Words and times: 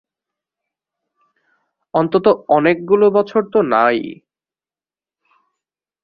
অন্তত 1.93 2.25
অনেকগুলো 2.49 3.05
বছর 3.11 3.41
তো 3.53 3.59
না 3.63 3.83
ই। 3.97 4.05